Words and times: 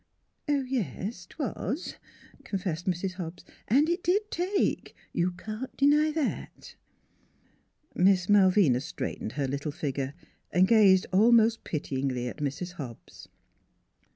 ""Yes, 0.47 1.27
'twas," 1.27 1.97
confessed 2.43 2.87
Mrs. 2.87 3.11
Hobbs;" 3.17 3.45
an' 3.67 3.87
it 3.87 4.01
did 4.01 4.31
take; 4.31 4.95
you 5.13 5.29
can't 5.33 5.77
deny 5.77 6.09
that." 6.09 6.73
Miss 7.93 8.27
Malvina 8.27 8.81
straightened 8.81 9.33
her 9.33 9.47
little 9.47 9.69
figure 9.71 10.15
and 10.51 10.67
gazed 10.67 11.05
almost 11.13 11.63
pityingly 11.63 12.27
at 12.27 12.37
Mrs. 12.37 12.71
Hobbs. 12.77 13.27